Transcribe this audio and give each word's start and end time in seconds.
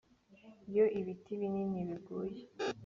iyo 0.69 0.85
ibiti 0.99 1.31
binini 1.39 1.79
biguye 1.89 2.41